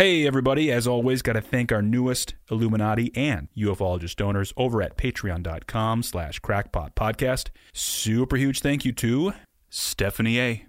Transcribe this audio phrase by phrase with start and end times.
[0.00, 0.72] Hey, everybody.
[0.72, 6.38] As always, got to thank our newest Illuminati and ufologist donors over at patreon.com slash
[6.38, 7.50] crackpot podcast.
[7.74, 9.34] Super huge thank you to
[9.68, 10.66] Stephanie A.,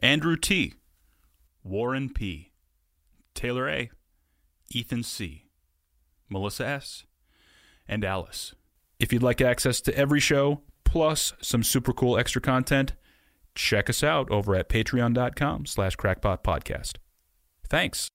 [0.00, 0.74] Andrew T.,
[1.64, 2.52] Warren P.,
[3.32, 3.90] Taylor A.,
[4.68, 5.46] Ethan C.,
[6.28, 7.04] Melissa S.,
[7.88, 8.54] and Alice.
[8.98, 12.92] If you'd like access to every show, plus some super cool extra content,
[13.54, 16.96] check us out over at patreon.com slash crackpot podcast.
[17.70, 18.10] Thanks.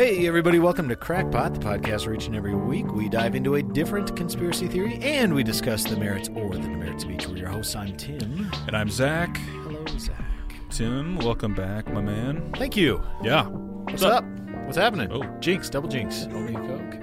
[0.00, 3.56] Hey, everybody, welcome to Crackpot, the podcast where each and every week we dive into
[3.56, 7.26] a different conspiracy theory and we discuss the merits or the demerits of each.
[7.28, 7.76] We're your hosts.
[7.76, 8.50] I'm Tim.
[8.66, 9.36] And I'm Zach.
[9.36, 10.24] Hello, Zach.
[10.70, 12.50] Tim, welcome back, my man.
[12.54, 13.02] Thank you.
[13.22, 13.50] Yeah.
[13.90, 14.24] What's up?
[14.64, 15.08] What's happening?
[15.12, 15.22] Oh.
[15.40, 16.26] Jinx, double jinx.
[16.26, 16.94] Over you, Coke.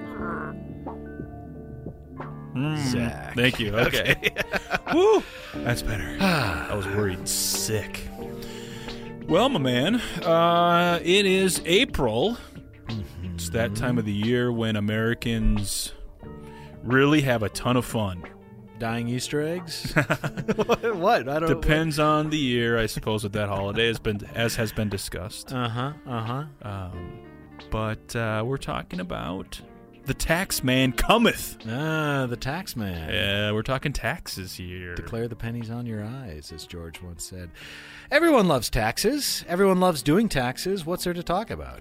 [2.88, 3.32] Zach.
[3.32, 3.76] Mm, Thank you.
[3.78, 4.32] Okay.
[4.94, 5.22] Woo.
[5.54, 6.16] That's better.
[6.20, 8.08] I was worried sick.
[9.28, 12.38] Well, my man, uh, it is April.
[13.34, 15.92] It's that time of the year when Americans
[16.82, 18.24] really have a ton of fun.
[18.78, 19.92] Dying Easter eggs?
[19.94, 20.94] what?
[20.96, 21.28] what?
[21.28, 24.72] I don't Depends on the year, I suppose, with that holiday has been as has
[24.72, 25.52] been discussed.
[25.52, 25.92] Uh huh.
[26.06, 26.44] Uh huh.
[26.62, 27.18] Um,
[27.70, 29.60] but uh, we're talking about
[30.06, 31.58] the tax man cometh.
[31.68, 33.12] Ah, the tax man.
[33.12, 34.94] Yeah, we're talking taxes here.
[34.94, 37.50] Declare the pennies on your eyes, as George once said.
[38.10, 39.44] Everyone loves taxes.
[39.46, 40.86] Everyone loves doing taxes.
[40.86, 41.80] What's there to talk about?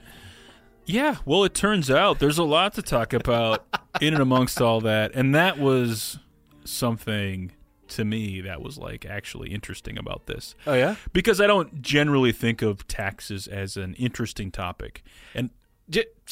[0.85, 3.65] Yeah, well, it turns out there's a lot to talk about
[4.01, 6.19] in and amongst all that, and that was
[6.67, 7.51] something
[7.89, 10.95] to me that was like actually interesting about this Oh yeah.
[11.13, 15.49] because I don't generally think of taxes as an interesting topic, and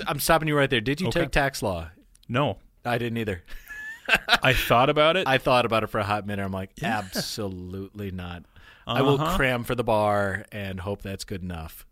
[0.06, 0.81] I'm stopping you right there.
[0.81, 1.22] Did you Okay.
[1.22, 1.89] take tax law?
[2.28, 3.41] no, I didn't either.
[4.44, 5.28] I thought about it.
[5.28, 6.44] I thought about it for a hot minute.
[6.44, 8.44] I'm like, absolutely not.
[8.85, 9.35] I will Uh-huh.
[9.38, 11.85] cram for the bar and hope that's good enough.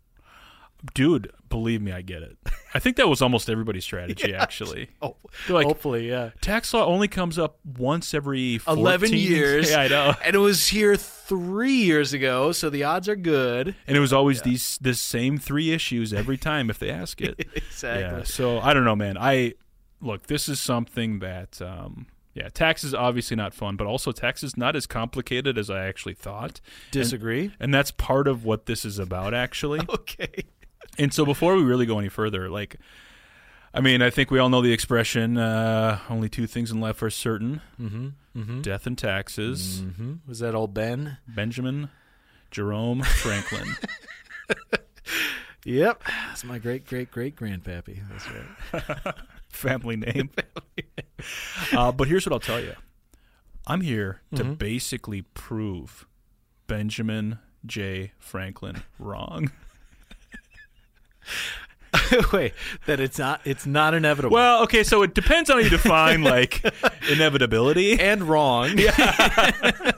[0.92, 2.36] Dude, believe me, I get it.
[2.74, 4.90] I think that was almost everybody's strategy, actually.
[5.02, 5.16] Oh,
[5.48, 6.30] like, hopefully, yeah.
[6.40, 9.70] tax law only comes up once every 14 11 years.
[9.74, 10.14] Yeah, I know.
[10.24, 13.74] And it was here three years ago, so the odds are good.
[13.86, 17.46] And it was always these the same three issues every time if they ask it.
[17.54, 18.02] Exactly.
[18.02, 18.22] Yeah.
[18.24, 19.16] So I don't know, man.
[19.18, 19.54] I
[20.00, 20.26] look.
[20.26, 24.56] This is something that, um, yeah, tax is obviously not fun, but also tax is
[24.56, 26.60] not as complicated as I actually thought.
[26.90, 27.52] Disagree?
[27.60, 29.80] And that's part of what this is about, actually.
[29.88, 30.44] okay.
[30.98, 32.76] And so before we really go any further, like,
[33.72, 37.02] I mean, I think we all know the expression: uh, "Only two things in life
[37.02, 38.08] are certain: Mm-hmm.
[38.36, 38.60] Mm-hmm.
[38.62, 40.14] death and taxes." Mm-hmm.
[40.28, 41.18] Was that old Ben?
[41.26, 41.90] Benjamin
[42.50, 43.76] Jerome Franklin.
[45.64, 46.02] Yep.
[46.28, 48.02] That's my great great great grandpappy.
[48.10, 49.14] That's right.
[49.48, 50.30] family name.
[51.72, 52.74] uh, but here's what I'll tell you
[53.66, 56.06] I'm here to basically prove
[56.66, 58.12] Benjamin J.
[58.18, 59.50] Franklin wrong.
[62.32, 62.54] Wait,
[62.86, 64.34] that it's not it's not inevitable.
[64.34, 66.60] Well, okay, so it depends on how you define like
[67.10, 68.00] inevitability.
[68.00, 68.76] and wrong.
[68.78, 69.92] Yeah.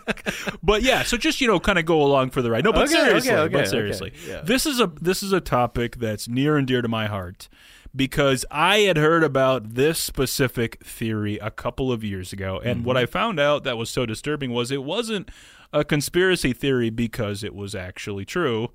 [0.62, 2.64] But yeah, so just you know, kind of go along for the ride.
[2.64, 4.40] No, but Okay, seriously, okay, okay, but seriously, yeah.
[4.42, 7.48] this is a this is a topic that's near and dear to my heart
[7.94, 12.96] because I had heard about this specific theory a couple of years ago, and what
[12.96, 13.02] Mm-hmm.
[13.02, 15.30] I found out that was so disturbing was it wasn't
[15.72, 18.70] a conspiracy theory because it was actually true.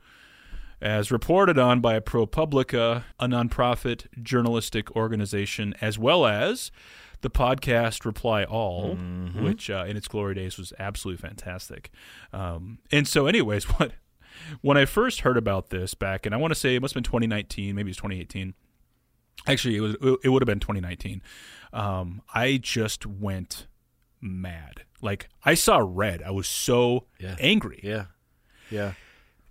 [0.81, 6.71] As reported on by ProPublica, a nonprofit journalistic organization, as well as
[7.21, 9.43] the podcast Reply All, Mm-hmm.
[9.43, 11.91] which uh, in its glory days was absolutely fantastic.
[12.33, 13.91] Um, and so, anyways, what
[14.61, 17.03] when I first heard about this back, and I want to say it must have
[17.03, 18.55] been 2019, maybe it's 2018.
[19.47, 21.21] Actually, it was it would have been 2019.
[21.73, 23.67] Um, I just went
[24.19, 24.81] mad.
[25.01, 26.21] Like I saw red.
[26.23, 27.35] I was so Yeah.
[27.39, 27.81] angry.
[27.83, 28.05] Yeah.
[28.71, 28.93] Yeah.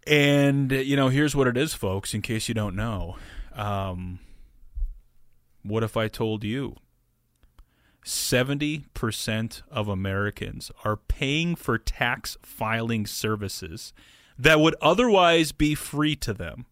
[0.07, 2.15] And you know, here's what it is, folks.
[2.15, 3.17] In case you don't know,
[3.55, 4.19] um,
[5.63, 6.77] what if I told you?
[8.03, 13.93] Seventy percent of Americans are paying for tax filing services
[14.39, 16.65] that would otherwise be free to them.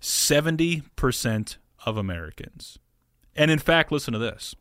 [0.00, 2.78] Seventy percent of Americans,
[3.34, 4.54] and in fact, listen to this.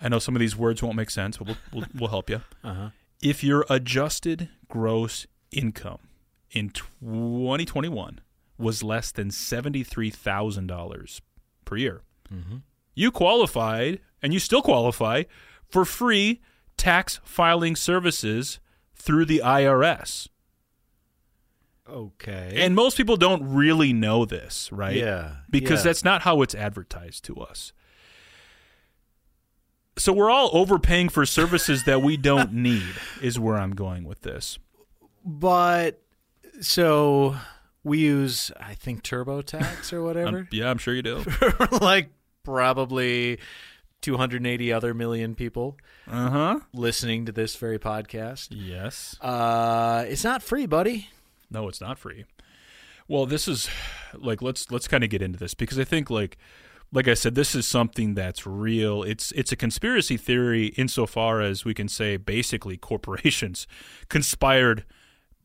[0.00, 2.40] I know some of these words won't make sense, but we'll, we'll, we'll help you
[2.64, 2.88] Uh-huh.
[3.22, 5.98] if your adjusted gross income
[6.50, 8.20] in 2021
[8.58, 11.20] was less than $73,000
[11.64, 12.02] per year,
[12.32, 12.58] mm-hmm.
[12.94, 15.24] you qualified, and you still qualify,
[15.68, 16.40] for free
[16.76, 18.60] tax filing services
[18.94, 20.28] through the IRS.
[21.88, 22.54] Okay.
[22.56, 24.96] And most people don't really know this, right?
[24.96, 25.90] Yeah, Because yeah.
[25.90, 27.72] that's not how it's advertised to us.
[29.98, 34.22] So we're all overpaying for services that we don't need, is where I'm going with
[34.22, 34.58] this.
[35.24, 36.00] But
[36.60, 37.36] so
[37.84, 40.38] we use I think TurboTax or whatever.
[40.38, 41.24] Um, yeah, I'm sure you do.
[41.80, 42.10] like
[42.42, 43.38] probably
[44.00, 45.76] 280 other million people
[46.08, 46.60] Uh huh.
[46.72, 48.48] listening to this very podcast.
[48.50, 49.16] Yes.
[49.20, 51.08] Uh, it's not free, buddy.
[51.50, 52.24] No, it's not free.
[53.08, 53.68] Well, this is
[54.14, 56.38] like let's let's kind of get into this because I think like
[56.94, 59.02] like I said, this is something that's real.
[59.02, 63.66] It's it's a conspiracy theory insofar as we can say basically corporations
[64.08, 64.84] conspired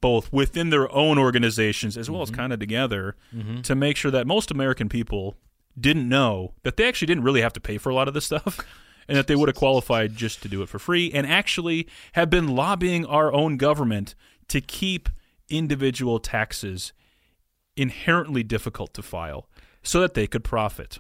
[0.08, 2.40] both within their own organizations as well as mm-hmm.
[2.40, 3.60] kind of together mm-hmm.
[3.60, 5.36] to make sure that most American people
[5.78, 8.24] didn't know that they actually didn't really have to pay for a lot of this
[8.24, 8.58] stuff
[9.10, 12.30] and that they would have qualified just to do it for free and actually have
[12.30, 14.16] been lobbying our own government
[14.48, 15.10] to keep
[15.50, 16.94] individual taxes
[17.76, 19.50] inherently difficult to file
[19.84, 21.00] so that they could profit.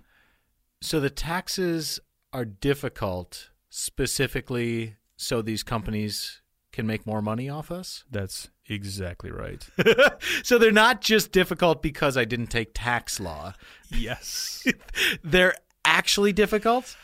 [0.81, 2.01] So the taxes
[2.33, 6.41] are difficult specifically so these companies
[6.77, 8.03] can make more money off us.
[8.11, 9.67] That's exactly right.
[10.43, 13.53] so they're not just difficult because I didn't take tax law.
[13.89, 14.63] yes.
[15.23, 16.95] They're actually difficult.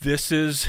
[0.00, 0.68] this is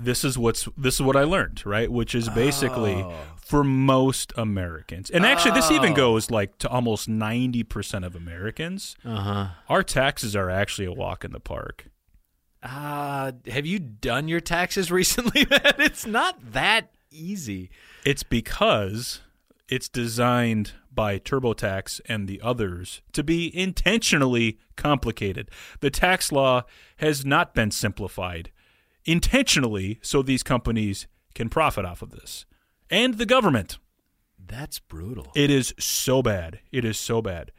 [0.00, 1.90] this is what's this is what I learned, right?
[1.90, 3.12] Which is basically Oh.
[3.36, 5.10] for most Americans.
[5.10, 8.96] And actually this even goes like to almost 90% of Americans.
[9.04, 9.48] Uh-huh.
[9.68, 11.86] Our taxes are actually a walk in the park.
[12.62, 15.74] Uh, have you done your taxes recently, man?
[15.78, 17.70] It's not that easy.
[18.04, 19.20] It's because
[19.68, 25.50] it's designed by TurboTax and the others to be intentionally complicated.
[25.80, 26.62] The tax law
[26.98, 28.50] has not been simplified
[29.04, 32.46] intentionally so these companies can profit off of this.
[32.90, 33.78] And the government.
[34.38, 35.32] That's brutal.
[35.34, 36.60] It is so bad.
[36.70, 37.50] It is so bad.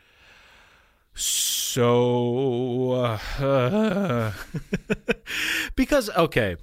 [1.15, 4.31] So uh,
[5.75, 6.57] because okay,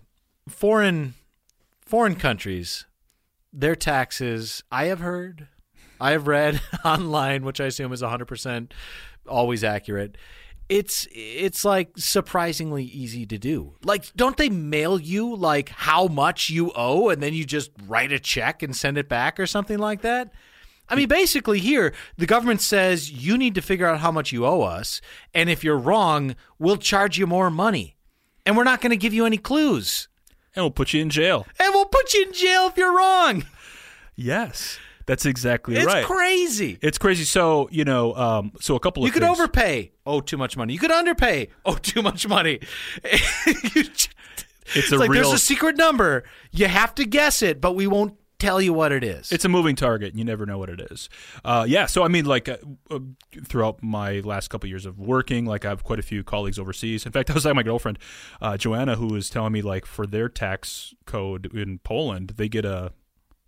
[0.48, 1.14] foreign
[1.92, 2.86] foreign countries,
[3.52, 5.48] their taxes, I have heard,
[6.00, 8.72] I have read online, which I assume is 100%
[9.28, 10.16] always accurate.
[10.70, 13.74] It's it's like surprisingly easy to do.
[13.84, 18.10] Like don't they mail you like how much you owe and then you just write
[18.10, 20.32] a check and send it back or something like that?
[20.88, 24.46] I mean, basically, here, the government says you need to figure out how much you
[24.46, 25.02] owe us.
[25.34, 27.98] And if you're wrong, we'll charge you more money.
[28.46, 30.08] And we're not going to give you any clues.
[30.54, 31.46] And we'll put you in jail.
[31.60, 33.44] And we'll put you in jail if you're wrong.
[34.16, 34.78] Yes.
[35.06, 35.98] That's exactly It's right.
[35.98, 36.78] It's crazy.
[36.80, 37.24] It's crazy.
[37.24, 39.38] So, you know, um, so a couple of You could things.
[39.38, 40.72] overpay, owe too much money.
[40.74, 42.60] You could underpay, owe too much money.
[43.04, 44.10] Just-
[44.74, 46.22] It's it's a like real there's a secret number.
[46.52, 49.32] You have to guess it, but we won't tell you what it is.
[49.32, 50.10] It's a moving target.
[50.10, 51.08] and You never know what it is.
[51.44, 51.86] Uh, yeah.
[51.86, 52.56] So I mean, like uh,
[52.90, 52.98] uh,
[53.46, 56.58] throughout my last couple of years of working, like I have quite a few colleagues
[56.58, 57.06] overseas.
[57.06, 57.98] In fact, I was like my girlfriend,
[58.40, 62.64] uh, Joanna, who was telling me like for their tax code in Poland, they get
[62.64, 62.92] a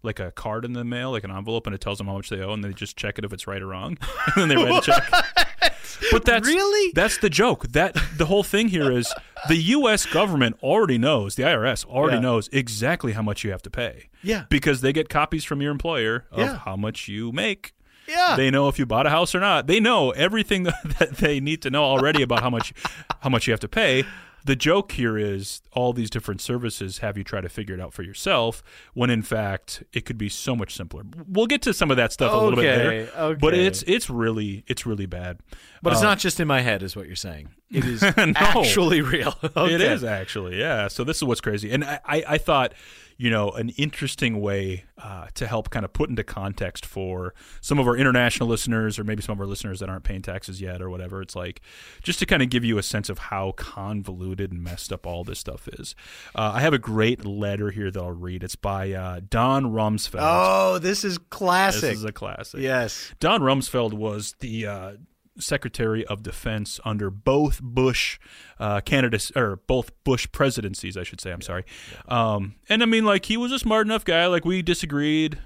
[0.03, 2.29] like a card in the mail, like an envelope, and it tells them how much
[2.29, 3.97] they owe, and they just check it if it's right or wrong,
[4.37, 5.03] and then they write a check.
[6.11, 6.93] But that's Really?
[6.95, 7.69] that's the joke.
[7.69, 9.13] That the whole thing here is
[9.49, 10.07] the U.S.
[10.07, 12.21] government already knows, the IRS already Yeah.
[12.23, 14.45] knows exactly how much you have to pay yeah.
[14.49, 16.59] because they get copies from your employer of Yeah.
[16.59, 17.75] how much you make.
[18.09, 18.35] Yeah.
[18.37, 19.67] They know if you bought a house or not.
[19.67, 20.65] They know everything
[20.99, 22.73] that they need to know already about how much
[23.21, 24.05] how much you have to pay.
[24.47, 27.95] The joke here is all these different services have you try to figure it out
[27.95, 31.03] for yourself when in fact it could be so much simpler.
[31.27, 33.37] We'll get to some of that stuff a little bit Okay, later.
[33.41, 35.39] But it's it's really it's really bad.
[35.83, 37.49] But it's Uh, not just in my head, is what you're saying.
[37.71, 38.33] It is No.
[38.37, 39.35] actually real.
[39.43, 39.93] It Okay.
[39.93, 40.89] is actually, yeah.
[40.89, 42.75] So this is what's crazy, and I, I, I thought,
[43.17, 47.79] you know, an interesting way uh, to help kind of put into context for some
[47.79, 50.83] of our international listeners, or maybe some of our listeners that aren't paying taxes yet,
[50.83, 51.23] or whatever.
[51.23, 51.61] It's like
[52.03, 55.25] just to kind of give you a sense of how convoluted and messed up all
[55.25, 55.95] this stuff is.
[56.35, 58.43] Uh, I have a great letter here that I'll read.
[58.43, 60.19] It's by uh, Don Rumsfeld.
[60.21, 61.83] Oh, this is classic.
[61.83, 62.61] this is a classic.
[62.61, 63.13] yes.
[63.21, 64.93] Don Rumsfeld was the uh,
[65.39, 68.19] Secretary of Defense under both Bush
[68.59, 71.33] uh, candidates, or both Bush presidencies, I should say.
[71.33, 71.65] I'm sorry.
[72.09, 74.27] Um, and I mean, like, he was a smart enough guy.
[74.27, 75.39] Like, we disagreed.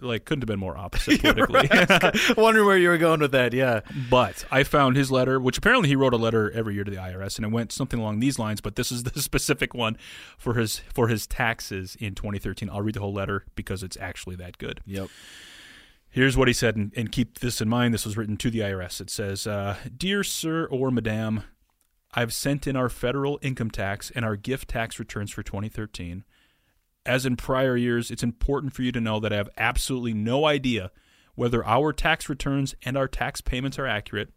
[0.00, 1.68] Like, couldn't have been more opposite politically.
[2.36, 3.52] Wondering where you were going with that.
[3.52, 3.80] Yeah.
[4.10, 6.96] but I found his letter, which apparently he wrote a letter every year to the
[6.96, 8.60] IRS, and it went something along these lines.
[8.60, 9.96] But this is the specific one
[10.38, 12.68] for his for his taxes in 2013.
[12.70, 14.80] I'll read the whole letter because it's actually that good.
[14.86, 15.08] Yep.
[16.12, 17.94] Here's what he said, and, and keep this in mind.
[17.94, 19.00] This was written to the IRS.
[19.00, 21.44] It says, uh, Dear Sir or Madame,
[22.12, 26.24] I've sent in our federal income tax and our gift tax returns for 2013.
[27.06, 30.44] As in prior years, it's important for you to know that I have absolutely no
[30.44, 30.90] idea
[31.34, 34.28] whether our tax returns and our tax payments are accurate.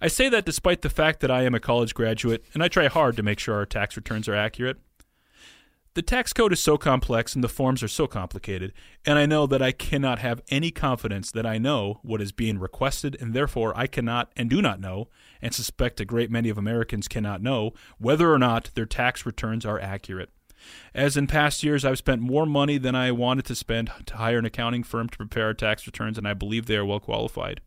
[0.00, 2.88] I say that despite the fact that I am a college graduate and I try
[2.88, 4.78] hard to make sure our tax returns are accurate.
[5.94, 8.72] The tax code is so complex and the forms are so complicated,
[9.04, 12.60] and I know that I cannot have any confidence that I know what is being
[12.60, 15.08] requested, and therefore I cannot and do not know,
[15.42, 19.66] and suspect a great many of Americans cannot know, whether or not their tax returns
[19.66, 20.30] are accurate.
[20.94, 24.38] As in past years, I've spent more money than I wanted to spend to hire
[24.38, 27.62] an accounting firm to prepare our tax returns, and I believe they are well qualified.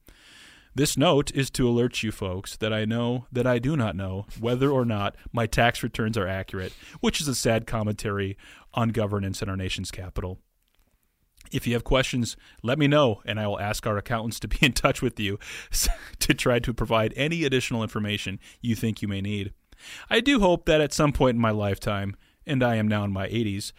[0.75, 4.25] This note is to alert you folks that I know that I do not know
[4.39, 8.37] whether or not my tax returns are accurate, which is a sad commentary
[8.73, 10.39] on governance in our nation's capital.
[11.51, 14.57] If you have questions, let me know, and I will ask our accountants to be
[14.61, 15.37] in touch with you
[16.19, 19.53] to try to provide any additional information you think you may need.
[20.09, 22.15] I do hope that at some point in my lifetime,
[22.47, 23.73] and I am now in my 80s,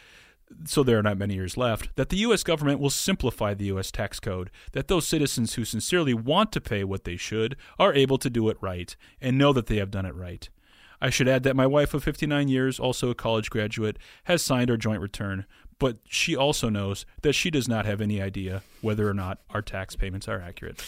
[0.65, 2.43] so there are not many years left, that the U.S.
[2.43, 3.91] government will simplify the U.S.
[3.91, 8.19] tax code, that those citizens who sincerely want to pay what they should are able
[8.19, 10.49] to do it right and know that they have done it right.
[11.01, 14.71] I should add that my wife of 59 years, also a college graduate, has signed
[14.71, 15.45] our joint return,
[15.79, 19.61] but she also knows that she does not have any idea whether or not our
[19.63, 20.83] tax payments are accurate.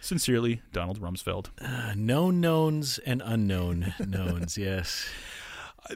[0.00, 1.50] Sincerely, Donald Rumsfeld.
[1.60, 5.08] Uh, known knowns and unknown knowns, yes.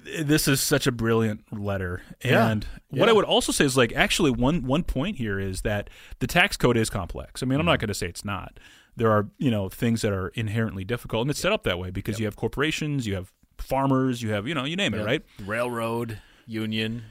[0.02, 2.02] This is such a brilliant letter.
[2.24, 2.50] Yeah.
[2.50, 3.10] and what Yeah.
[3.10, 6.56] i would also say is like actually one one point here is that the tax
[6.56, 7.42] code is complex.
[7.42, 7.66] I mean i'm Mm-hmm.
[7.72, 8.58] not going to say it's not.
[8.96, 11.90] There are you know things that are inherently difficult and it's set up that way
[11.90, 15.22] because you have corporations you have farmers you have you know you name it right?
[15.44, 17.04] Railroad, union.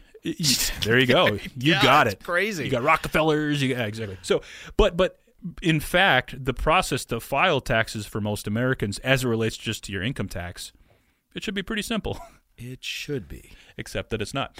[0.84, 1.28] there you go.
[1.56, 2.24] You Yeah, got it.
[2.24, 2.66] crazy.
[2.66, 4.18] you got rockefellers you got, yeah, exactly.
[4.22, 4.42] So
[4.78, 5.20] but but
[5.62, 9.92] in fact the process to file taxes for most americans as it relates just to
[9.92, 10.72] your income tax
[11.36, 12.18] it should be pretty simple
[12.58, 13.52] It should be.
[13.78, 14.60] except that it's not.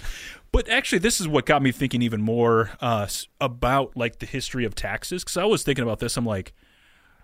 [0.52, 3.06] But actually, this is what got me thinking even more uh,
[3.40, 6.16] about like the history of taxes because I was thinking about this.
[6.16, 6.52] I'm like,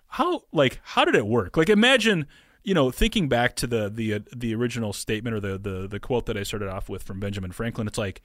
[0.09, 1.57] how like how did it work?
[1.57, 2.27] Like, imagine
[2.65, 6.01] you know thinking back to the the uh, the original statement or the the the
[6.01, 7.87] quote that I started off with from Benjamin Franklin.
[7.87, 8.23] It's like,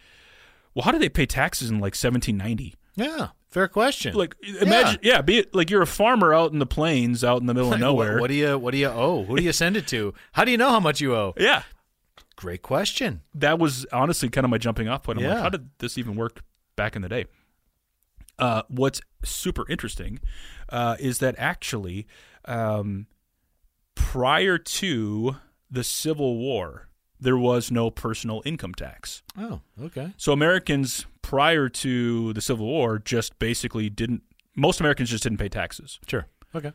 [0.74, 2.76] well, how did they pay taxes in like 1790?
[2.96, 4.16] Yeah, fair question.
[4.16, 7.48] Like, imagine, yeah, be it like you're a farmer out in the plains, out in
[7.48, 8.20] the middle of What- nowhere.
[8.20, 9.24] What, do you What do you owe?
[9.26, 10.14] Who do you send it to?
[10.32, 11.34] How do you know how much you owe?
[11.38, 11.64] yeah,
[12.38, 13.22] Great question.
[13.36, 15.18] that was honestly kind of my jumping off point.
[15.20, 15.42] I'm like, Yeah.
[15.42, 16.44] how did this even work
[16.78, 17.26] back in the day?
[18.40, 20.20] Uh, what's super interesting
[20.70, 22.08] uh, is that actually,
[22.46, 23.08] um,
[23.96, 25.38] prior to
[25.72, 26.88] the Civil War,
[27.20, 29.24] there was no personal income tax.
[29.36, 30.14] Oh, okay.
[30.18, 34.22] So Americans prior to the Civil War just basically didn't.
[34.56, 36.00] Most Americans just didn't pay taxes.
[36.08, 36.28] Sure.
[36.54, 36.72] Okay.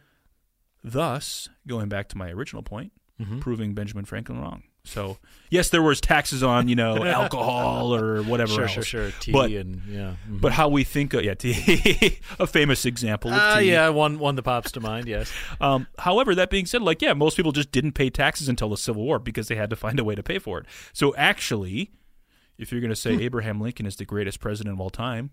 [0.83, 3.41] Thus, going back to my original point, Mhm.
[3.41, 4.65] proving Benjamin Franklin wrong.
[4.85, 5.19] So
[5.51, 8.73] yes, there was taxes on you know alcohol or whatever Sure, else.
[8.73, 9.11] sure, sure.
[9.21, 10.15] Tea But- and yeah.
[10.29, 10.41] mhm.
[10.41, 13.71] But how we think, of, yeah, tea, a famous example of Ah, tea.
[13.71, 15.07] yeah, one one that pops to mind.
[15.07, 15.33] Yes.
[15.61, 18.77] Um, however, that being said, like yeah, most people just didn't pay taxes until the
[18.77, 20.67] Civil War because they had to find a way to pay for it.
[20.93, 21.93] So actually,
[22.59, 23.21] if you're going to say Hmm.
[23.23, 25.31] Abraham Lincoln is the greatest president of all time,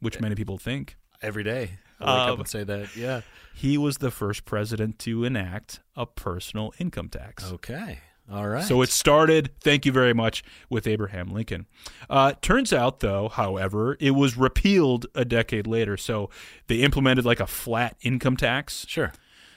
[0.00, 1.78] which many people think, Every day.
[2.00, 2.96] I wake Um, up and say that.
[2.96, 3.20] Yeah.
[3.54, 7.50] he was the first president to enact a personal income tax.
[7.52, 8.00] Okay.
[8.32, 8.64] All right.
[8.64, 11.66] So it started, thank you very much, with Abraham Lincoln.
[12.08, 15.96] Uh, turns out, though, however, it was repealed a decade later.
[15.96, 16.30] So
[16.66, 18.86] they implemented like a flat income tax.
[18.88, 19.12] sure.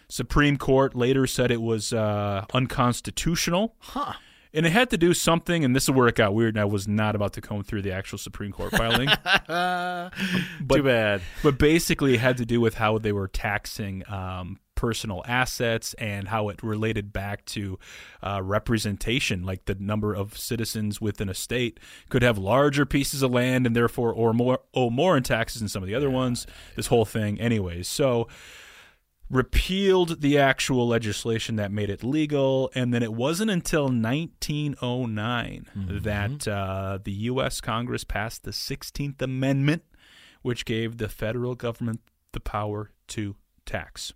[0.09, 3.75] Supreme Court later said it was uh, unconstitutional.
[3.79, 4.13] Huh.
[4.53, 6.65] And it had to do something, and this is where it got weird, and I
[6.65, 9.07] was not about to comb through the actual Supreme Court filing.
[10.69, 11.21] Too bad.
[11.43, 16.29] but basically, it had to do with how they were taxing um, personal assets and
[16.29, 17.77] how it related back to
[18.23, 21.79] uh, representation, like the number of citizens within a state
[22.09, 25.67] could have larger pieces of land and therefore or more owe more in taxes than
[25.67, 26.47] some of the other ones.
[26.75, 27.89] This whole thing, anyways.
[27.89, 28.29] So
[29.29, 35.65] repealed the actual legislation that made it legal, and then it wasn't until 1909
[36.03, 37.59] that uh, the U.S.
[37.59, 39.83] Congress passed the 16th Amendment,
[40.43, 41.99] which gave the federal government
[42.31, 44.13] the power to tax.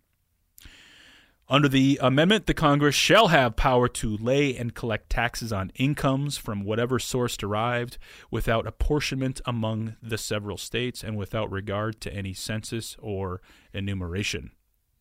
[1.52, 6.38] Under the amendment, the Congress shall have power to lay and collect taxes on incomes
[6.38, 7.98] from whatever source derived,
[8.32, 13.42] without apportionment among the several states, and without regard to any census or
[13.74, 14.52] enumeration.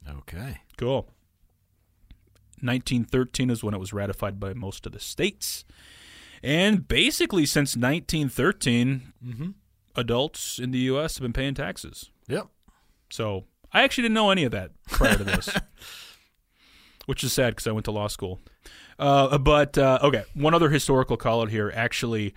[0.09, 0.63] Okay.
[0.77, 1.09] Cool.
[2.63, 5.65] 1913 is when it was ratified by most of the states.
[6.43, 9.51] And basically, since 1913, Mm-hmm.
[9.95, 11.17] adults in the U.S.
[11.17, 12.11] have been paying taxes.
[12.27, 12.49] Yep.
[13.11, 15.49] So I actually didn't know any of that prior to this,
[17.07, 18.41] which is sad because I went to law school.
[18.99, 21.73] Uh, but uh, okay, one other historical call out here.
[21.75, 22.35] Actually,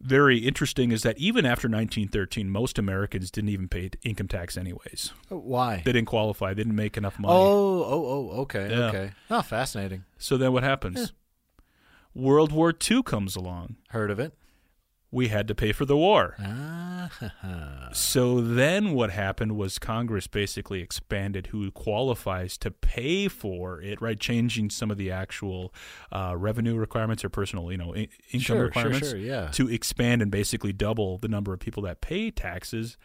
[0.00, 5.12] very interesting is that even after 1913, most Americans didn't even pay income tax anyways.
[5.28, 5.82] Why?
[5.84, 6.54] They didn't qualify.
[6.54, 7.34] They didn't make enough money.
[7.34, 8.86] Oh, oh, oh, okay, Yeah.
[8.88, 9.10] okay.
[9.30, 10.04] Oh, fascinating.
[10.18, 11.12] So then what happens?
[12.14, 13.76] World War II comes along.
[13.90, 14.34] Heard of it?
[15.12, 16.36] We had to pay for the war.
[17.92, 24.18] So then what happened was Congress basically expanded who qualifies to pay for it, right?
[24.20, 25.74] Changing some of the actual
[26.12, 29.48] uh, revenue requirements or personal, you know, I- income sure, requirements sure, sure, yeah.
[29.48, 32.96] to expand and basically double the number of people that pay taxes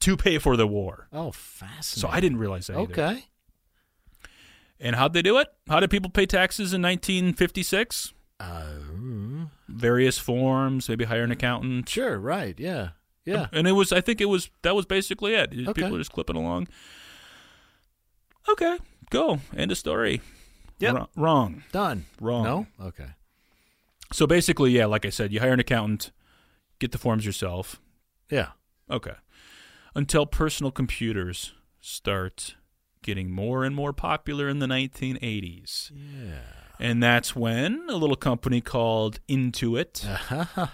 [0.00, 1.08] to pay for the war.
[1.12, 2.00] Oh, fascinating.
[2.00, 2.92] So I didn't realize that either.
[2.92, 3.24] Okay.
[4.80, 5.48] And how'd they do it?
[5.68, 8.12] How did people pay taxes in 1956?
[8.38, 8.64] Uh,
[9.68, 11.88] Various forms, maybe hire an accountant.
[11.88, 12.58] sure, right.
[12.58, 12.90] Yeah.
[13.24, 13.48] Yeah.
[13.52, 15.52] And it was, I think it was, that was basically it.
[15.52, 15.72] Okay.
[15.72, 16.68] People are just clipping along.
[18.48, 18.78] Okay,
[19.10, 19.40] go.
[19.54, 20.22] End of story.
[20.80, 21.08] Wrong.
[21.16, 21.64] Wrong.
[21.70, 22.06] Done.
[22.20, 22.44] Wrong.
[22.44, 22.66] No?
[22.80, 23.08] Okay.
[24.12, 26.12] So basically, yeah, like I said, you hire an accountant,
[26.78, 27.78] get the forms yourself.
[28.30, 28.50] Yeah.
[28.90, 29.14] Okay.
[29.94, 32.54] Until personal computers start
[33.02, 35.90] getting more and more popular in the 1980s.
[35.94, 36.67] Yeah.
[36.80, 40.04] And that's when a little company called Intuit,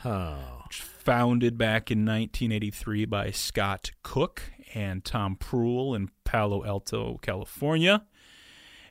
[0.04, 0.64] Oh.
[0.70, 4.42] founded back in 1983 by Scott Cook
[4.75, 8.04] and Tom Proulx in Palo Alto, California.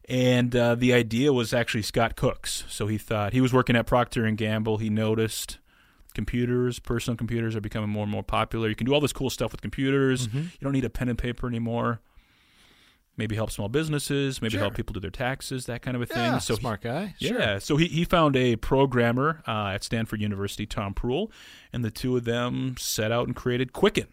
[0.09, 2.65] And uh, the idea was actually Scott Cook's.
[2.67, 4.77] So he thought he was working at Procter and Gamble.
[4.79, 5.59] He noticed
[6.13, 8.69] computers, personal computers, are becoming more and more popular.
[8.69, 10.27] You can do all this cool stuff with computers.
[10.27, 10.37] Mm-hmm.
[10.39, 12.01] You don't need a pen and paper anymore.
[13.15, 14.41] Maybe help small businesses.
[14.41, 14.61] Maybe Sure.
[14.61, 16.17] help people do their taxes, that kind of a thing.
[16.17, 17.13] Yeah, so he- smart guy.
[17.21, 17.39] Sure.
[17.39, 21.29] yeah, so he, he found a programmer uh, at Stanford University, Tom Proulx,
[21.71, 24.07] and the two of them set out and created Quicken.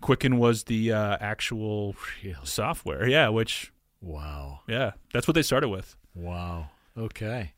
[0.00, 2.36] Quicken was the uh, actual Really?
[2.44, 4.60] software, yeah, which Wow.
[4.66, 5.96] yeah, that's what they started with.
[6.14, 6.70] Wow.
[6.98, 7.52] Okay.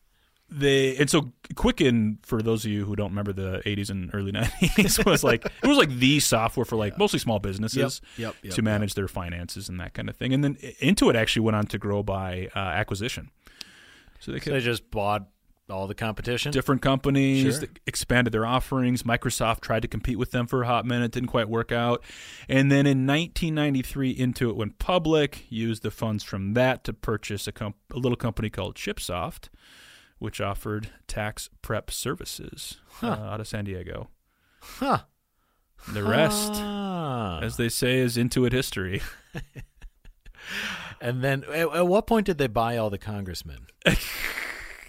[0.49, 4.31] They and so Quicken, for those of you who don't remember the '80s and early
[4.33, 8.37] '90s, was like it was like the software for like mostly small businesses Yep.
[8.43, 8.55] Yep.
[8.55, 10.33] to manage their finances and that kind of thing.
[10.33, 13.31] And then Intuit actually went on to grow by uh, acquisition.
[14.21, 15.27] So they So they just bought
[15.69, 16.53] all the competition.
[16.53, 17.69] different companies Sure.
[17.89, 19.03] expanded their offerings.
[19.03, 22.05] Microsoft tried to compete with them for a hot minute, didn't quite work out.
[22.49, 27.53] And then in 1993, Intuit went public, used the funds from that to purchase a,
[27.53, 29.49] comp- a little company called Chipsoft,
[30.19, 34.09] which offered tax prep services uh, out of San Diego.
[34.61, 34.99] Huh.
[35.93, 37.39] The rest, Ah.
[37.41, 39.03] as they say, is Intuit history.
[41.01, 43.67] And then, at, at what point did they buy all the congressmen?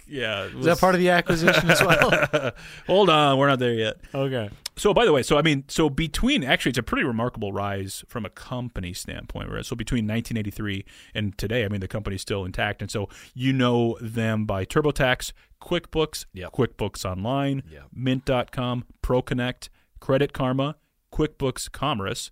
[0.08, 0.44] yeah.
[0.44, 2.52] Is that part of the acquisition as well?
[2.86, 3.96] Hold on, we're not there yet.
[4.14, 4.50] okay.
[4.76, 8.04] So, by the way, so I mean, so between actually, it's a pretty remarkable rise
[8.06, 9.66] from a company standpoint, right?
[9.66, 13.98] So, between 1983 and today, I mean, the company's still intact, and so you know
[14.00, 16.52] them by TurboTax, QuickBooks, Yep.
[16.52, 17.82] QuickBooks Online, Yep.
[17.92, 19.68] Mint.com, ProConnect,
[19.98, 20.76] Credit Karma,
[21.12, 22.30] QuickBooks Commerce,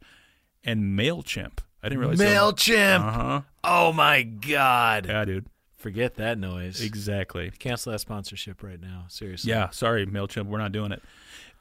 [0.62, 1.58] and Mailchimp.
[1.82, 2.18] I didn't realize.
[2.20, 3.00] Mailchimp.
[3.00, 3.40] Uh huh.
[3.64, 5.06] Oh my God.
[5.06, 5.46] Yeah, dude.
[5.86, 6.80] Forget that noise.
[6.80, 7.52] Exactly.
[7.60, 9.04] Cancel that sponsorship right now.
[9.08, 9.50] Seriously.
[9.52, 11.00] Yeah, sorry, Mailchimp, we're not doing it.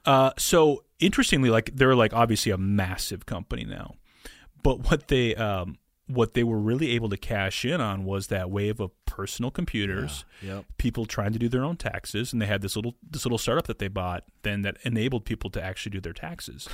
[0.04, 3.94] Uh, so interestingly, like they're like obviously a massive company now,
[4.64, 8.50] but what they um, what they were really able to cash in on was that
[8.50, 10.66] wave of personal computers, Yep.
[10.80, 13.68] people trying to do their own taxes, and they had this little this little startup
[13.68, 16.68] that they bought then that enabled people to actually do their taxes.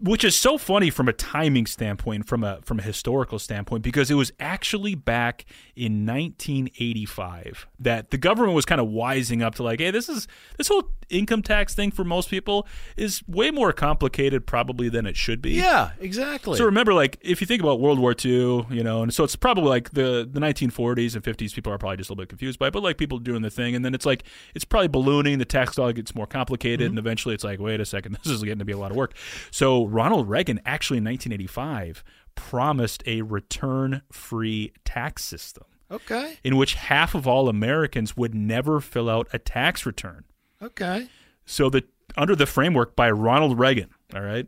[0.00, 4.12] Which is so funny from a timing standpoint, from a from a historical standpoint, because
[4.12, 5.44] it was actually back
[5.78, 10.26] in 1985 that the government was kind of wising up to like, hey, this is
[10.56, 15.16] this whole income tax thing for most people is way more complicated probably than it
[15.16, 15.52] should be.
[15.52, 16.58] Yeah, exactly.
[16.58, 19.36] So remember, like, if you think about World War II, you know, and so it's
[19.36, 22.58] probably like the, the 1940s and 50s, people are probably just a little bit confused
[22.58, 23.76] by it, but like people doing the thing.
[23.76, 24.24] And then it's like,
[24.56, 25.38] it's probably ballooning.
[25.38, 26.80] The tax law gets more complicated.
[26.80, 26.90] Mm-hmm.
[26.90, 28.96] And eventually it's like, wait a second, this is getting to be a lot of
[28.96, 29.14] work.
[29.52, 32.02] So Ronald Reagan actually in 1985
[32.38, 36.38] promised a return free tax system okay.
[36.44, 40.24] in which half of all Americans would never fill out a tax return.
[40.62, 41.08] Okay.
[41.44, 41.82] So the
[42.16, 44.46] under the framework by Ronald Reagan, all right,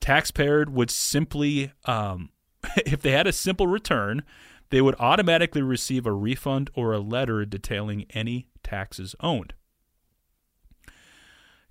[0.00, 2.30] taxpayer would simply, um,
[2.76, 4.22] if they had a simple return,
[4.70, 9.52] they would automatically receive a refund or a letter detailing any taxes owned.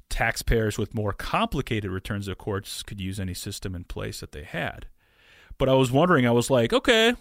[0.09, 4.43] Taxpayers with more complicated returns, of course, could use any system in place that they
[4.43, 4.87] had.
[5.61, 7.13] But I was wondering, I was like, okay,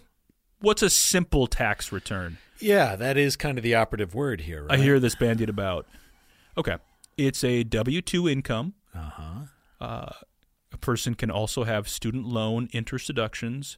[0.61, 2.39] what's a simple tax return?
[2.59, 4.79] Yeah, that is kind of the operative word here, right?
[4.79, 5.85] I hear this bandied about.
[6.57, 6.77] Okay.
[7.17, 8.73] It's a W 2 income.
[8.95, 9.45] Uh-huh.
[9.79, 10.13] Uh,
[10.73, 13.77] a person can also have student loan interest deductions,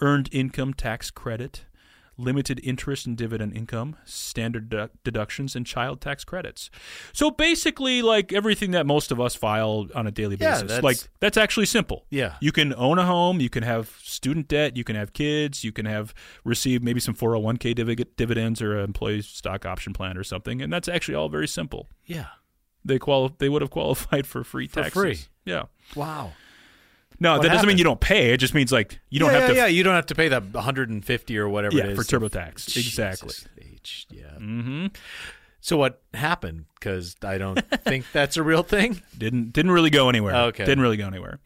[0.00, 1.64] earned income tax credit,
[2.16, 6.70] limited interest and dividend income, standard de- deductions, and child tax credits.
[7.12, 10.82] So basically, like everything that most of us file on a daily Yeah, basis, that's-
[10.84, 12.06] like that's actually simple.
[12.10, 12.34] Yeah.
[12.40, 15.72] You can own a home, you can have student debt, you can have kids, you
[15.72, 20.24] can have receive maybe some 401k divi- dividends or an employee stock option plan or
[20.24, 21.88] something, and that's actually all very simple.
[22.06, 22.26] Yeah.
[22.84, 24.92] They quali- they would have qualified for free For taxes.
[24.92, 25.18] free.
[25.44, 25.64] Yeah.
[25.96, 26.32] Wow.
[27.20, 28.32] No, What that doesn't mean you don't pay.
[28.32, 29.66] It just means like you don't yeah, have to yeah, yeah.
[29.68, 32.66] You don't have to pay the 150 or whatever Yeah, it is for TurboTax.
[32.66, 33.34] Jesus Exactly.
[33.60, 34.30] H, yeah.
[34.36, 34.86] hmm
[35.60, 36.64] So what happened?
[36.74, 39.02] Because I don't think that's a real thing.
[39.16, 40.34] Didn't didn't really go anywhere.
[40.34, 40.64] Okay.
[40.64, 41.38] Didn't really go anywhere.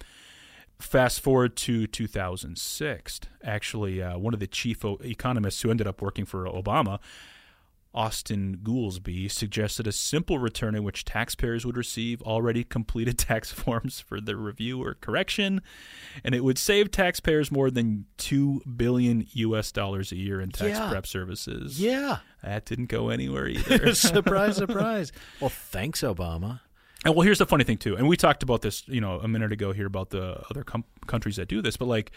[0.78, 3.20] Fast forward to 2006.
[3.42, 7.00] Actually, uh, one of the chief economists who ended up working for Obama,
[7.94, 13.98] Austan Goolsbee, suggested a simple return in which taxpayers would receive already completed tax forms
[14.01, 15.62] for their review or correction,
[16.22, 19.72] and it would save taxpayers more than two billion U.S.
[19.72, 20.90] dollars a year in tax Yeah.
[20.90, 21.81] prep services.
[21.81, 22.18] Yeah.
[22.42, 23.94] That didn't go anywhere either.
[23.94, 25.11] surprise, surprise.
[25.40, 26.61] Well, thanks, Obama.
[27.05, 29.29] And well, here's the funny thing too, and we talked about this, you know, a
[29.29, 32.11] minute ago here about the other com- countries that do this, but like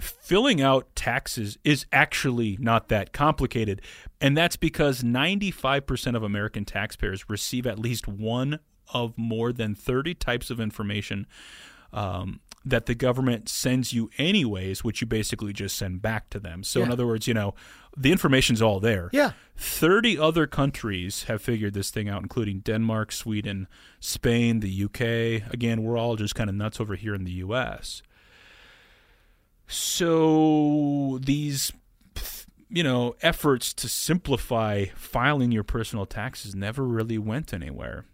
[0.00, 3.82] filling out taxes is actually not that complicated,
[4.20, 8.58] and that's because 95% of American taxpayers receive at least one
[8.92, 11.26] of more than 30 types of information
[11.92, 16.64] um, that the government sends you anyways, which you basically just send back to them.
[16.64, 17.54] So, in other words, you know,
[17.96, 19.10] the information's all there.
[19.12, 19.32] Yeah.
[19.56, 23.68] 30 other countries have figured this thing out, including Denmark, Sweden,
[24.00, 25.52] Spain, the UK.
[25.52, 28.02] Again, we're all just kind of nuts over here in the US.
[29.66, 31.72] So these,
[32.68, 38.06] you know, efforts to simplify filing your personal taxes never really went anywhere.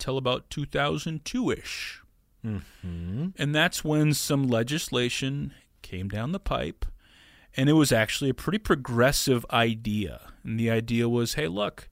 [0.00, 2.00] Until about 2002 ish.
[2.42, 3.28] Mm-hmm.
[3.36, 6.86] And that's when some legislation came down the pipe.
[7.54, 10.32] And it was actually a pretty progressive idea.
[10.42, 11.90] And the idea was hey, look,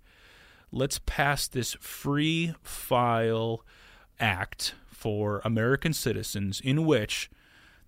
[0.72, 3.62] let's pass this free file
[4.18, 7.30] act for American citizens in which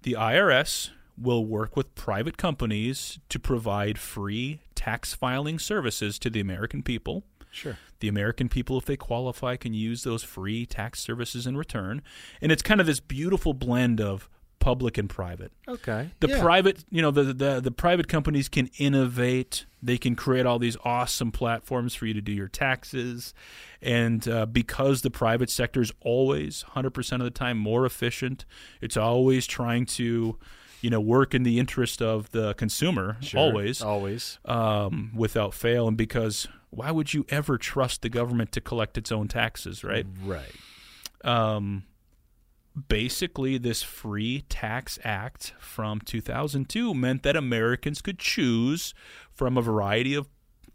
[0.03, 6.41] the IRS will work with private companies to provide free tax filing services to the
[6.41, 7.25] American people.
[7.51, 7.77] Sure.
[7.99, 12.01] The American people, if they qualify, can use those free tax services in return.
[12.41, 14.29] And it's kind of this beautiful blend of
[14.61, 15.51] public and private.
[15.67, 16.11] Okay.
[16.21, 16.41] The Yeah.
[16.41, 19.65] private, you know, the, the the private companies can innovate.
[19.83, 23.35] They can create all these awesome platforms for you to do your taxes,
[23.83, 28.45] and uh, because the private sector is always 100% of the time more efficient,
[28.83, 30.39] it's always trying to,
[30.83, 33.17] you know, work in the interest of the consumer.
[33.23, 33.41] Sure.
[33.41, 34.39] Always, Always.
[34.45, 39.11] um, without fail, and because why would you ever trust the government to collect its
[39.11, 40.07] own taxes, right?
[40.25, 40.53] Right.
[41.25, 41.85] um,
[42.89, 48.95] basically this free tax act from 2002 meant that Americans could choose
[49.33, 50.29] from a variety of,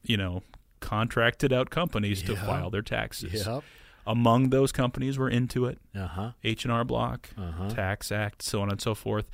[0.04, 0.44] you know,
[0.80, 3.46] contracted out companies to file their taxes.
[3.48, 3.64] Yep.
[4.08, 6.32] Among those companies were Intuit, Uh huh.
[6.44, 7.70] H&R Block, Uh-huh.
[7.70, 9.32] Tax Act, so on and so forth.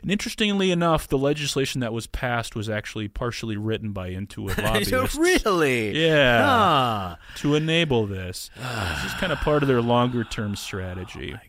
[0.00, 5.16] And interestingly enough, the legislation that was passed was actually partially written by Intuit lobbyists.
[5.18, 6.06] really?
[6.06, 7.18] Yeah, Ah.
[7.36, 8.50] to enable this.
[8.56, 11.32] this is kind of part of their longer term strategy.
[11.32, 11.40] God.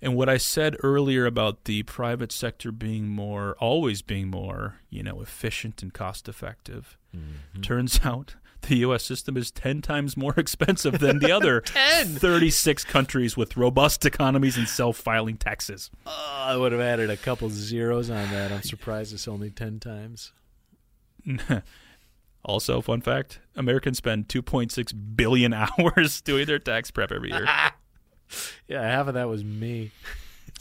[0.00, 5.02] And what I said earlier about the private sector being more, always being more, you
[5.02, 7.62] know, efficient and cost effective, Mm-hmm.
[7.62, 9.02] turns out the U.S.
[9.02, 12.06] system is 10 times more expensive than the other 10?
[12.16, 15.90] 36 countries with robust economies and self filing taxes.
[16.06, 16.10] Oh,
[16.46, 18.52] I would have added a couple zeros on that.
[18.52, 20.32] I'm surprised it's only 10 times.
[22.44, 27.46] also, fun fact Americans spend 2.6 billion hours doing their tax prep every year.
[28.68, 29.90] Yeah, half of that was me.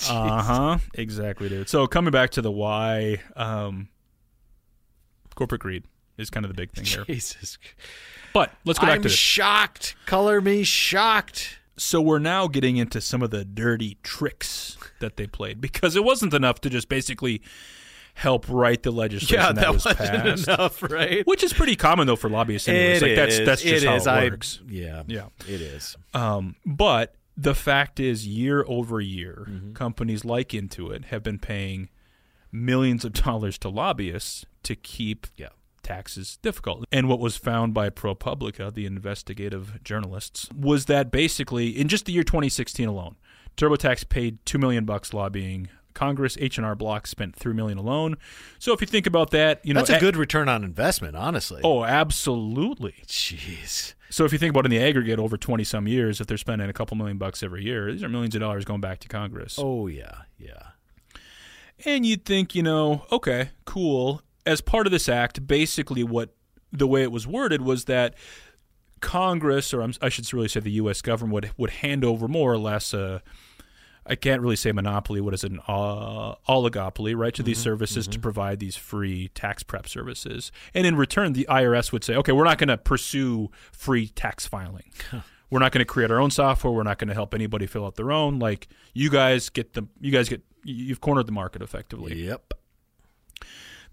[0.09, 0.77] Uh huh.
[0.93, 1.67] Exactly, dude.
[1.69, 3.89] So coming back to the why, um,
[5.33, 5.85] corporate greed
[6.19, 7.03] is kind of the big thing here.
[7.07, 7.57] Jesus.
[8.31, 9.17] But let's go back I'm to this.
[9.17, 9.95] shocked.
[10.05, 11.57] Color me shocked.
[11.77, 16.03] So we're now getting into some of the dirty tricks that they played because it
[16.03, 17.41] wasn't enough to just basically
[18.13, 20.47] help write the legislation that, was passed.
[20.47, 21.25] enough, right?
[21.25, 22.67] Which is pretty common though for lobbyists.
[22.67, 23.01] Anyways.
[23.01, 23.45] It like that's is.
[23.47, 24.05] that's just It how is.
[24.05, 24.59] it I- works.
[24.67, 25.03] yeah.
[25.07, 25.25] Yeah.
[25.47, 25.95] It is.
[26.13, 29.73] Um, but the fact is, year over year, Mm-hmm.
[29.73, 31.89] companies like Intuit have been paying
[32.51, 35.49] millions of dollars to lobbyists to keep Yeah.
[35.83, 36.85] taxes difficult.
[36.91, 42.11] And what was found by ProPublica, the investigative journalists, was that basically in just the
[42.13, 43.15] year 2016 alone,
[43.55, 45.69] TurboTax paid two million bucks lobbying.
[45.97, 48.17] Congress, H and R Block spent three million alone.
[48.59, 51.61] So if you think about that, you know That's a good return on investment, honestly.
[51.63, 52.93] Oh, absolutely.
[53.07, 53.95] jeez.
[54.11, 56.69] So if you think about in the aggregate over 20 some years, if they're spending
[56.69, 59.57] a couple million bucks every year, these are millions of dollars going back to Congress.
[59.57, 60.67] Oh yeah, yeah.
[61.83, 64.21] And you'd think, you know, okay, cool.
[64.45, 66.29] As part of this act, basically what
[66.71, 68.13] the way it was worded was that
[69.01, 71.01] Congress, or I should really say the U.S.
[71.01, 73.23] government, would would hand over more or less a.
[74.07, 75.21] I can't really say monopoly.
[75.21, 75.51] What is it?
[75.51, 77.33] An uh, oligopoly, right?
[77.35, 81.91] To these services to provide these free tax prep services, and in return, the IRS
[81.91, 84.91] would say, "Okay, we're not going to pursue free tax filing.
[85.49, 86.71] we're not going to create our own software.
[86.71, 88.39] We're not going to help anybody fill out their own.
[88.39, 92.53] Like you guys get the, you guys get, you've cornered the market effectively." Yep.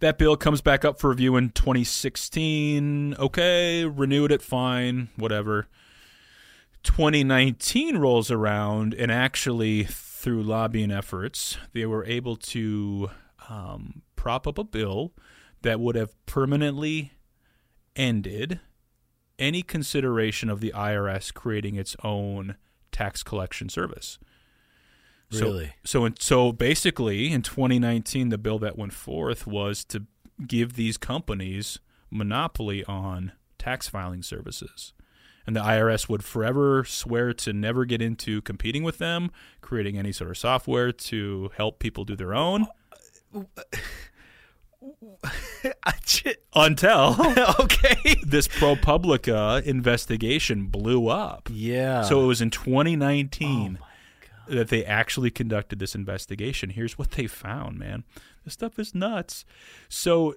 [0.01, 3.15] That bill comes back up for review in 2016.
[3.19, 5.69] Okay, renewed it, fine, whatever.
[6.85, 13.11] 2019 rolls around, and actually, through lobbying efforts, they were able to
[13.49, 15.13] um, prop up a bill
[15.63, 17.13] that would have permanently
[17.97, 18.61] ended
[19.39, 22.57] any consideration of the IRS creating its own
[22.93, 24.19] tax collection service.
[25.31, 25.73] So- Really?
[25.85, 30.07] So, in, so basically, in 2019, the bill that went forth was to
[30.47, 31.79] give these companies
[32.11, 34.93] monopoly on tax filing services,
[35.47, 39.31] and the IRS would forever swear to never get into competing with them,
[39.61, 42.67] creating any sort of software to help people do their own.
[46.55, 47.17] Until
[47.61, 48.17] okay.
[48.25, 51.49] this ProPublica investigation blew up.
[51.51, 52.03] Yeah.
[52.03, 53.87] So it was in 2019 Oh
[54.49, 56.71] that they actually conducted this investigation.
[56.71, 58.05] Here's what they found, man.
[58.45, 59.45] This stuff is nuts.
[59.89, 60.35] So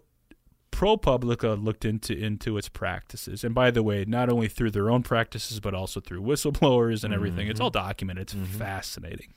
[0.77, 5.01] ProPublica looked into into its practices, and by the way, not only through their own
[5.01, 7.47] practices, but also through whistleblowers and everything.
[7.47, 7.87] It's all mm-hmm.
[7.87, 8.21] documented.
[8.21, 8.59] It's mm-hmm.
[8.59, 9.33] fascinating.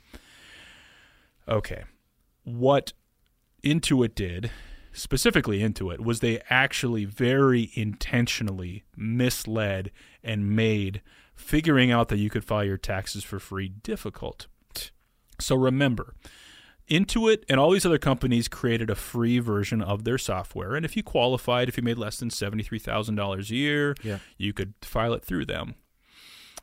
[1.49, 1.85] Okay,
[2.45, 2.93] what
[3.65, 4.51] Intuit did,
[4.93, 9.91] specifically Intuit, was they actually very intentionally misled
[10.23, 11.01] and made
[11.35, 14.47] figuring out that you could file your taxes for free difficult.
[15.41, 16.15] So remember,
[16.91, 20.97] Intuit and all these other companies created a free version of their software, and if
[20.97, 24.19] you qualified, if you made less than seventy-three thousand dollars a year, Yeah.
[24.37, 25.75] you could file it through them.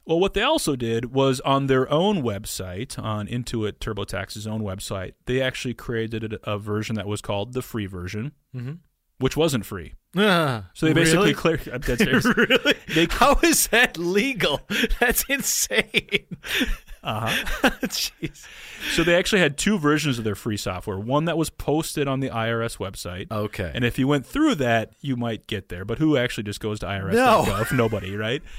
[0.06, 5.14] Well, what they also did was on their own website, on Intuit TurboTax's own website,
[5.26, 8.78] they actually created a, a version that was called the free version, Mhm.
[9.20, 9.94] which wasn't free.
[10.20, 11.58] Ah, So they basically really?
[11.58, 11.60] clear.
[11.74, 12.26] I'm dead serious.
[12.26, 12.74] really?
[12.96, 14.62] They- How is that legal?
[15.00, 16.26] That's insane.
[17.08, 17.70] Uh-huh.
[17.84, 18.46] Jeez.
[18.94, 21.00] So they actually had two versions of their free software.
[21.00, 23.32] One that was posted on the IRS website.
[23.32, 23.72] Okay.
[23.74, 25.86] And if you went through that, you might get there.
[25.86, 27.72] But who actually just goes to IRS.gov?
[27.72, 27.78] No.
[27.78, 28.44] Nobody, right?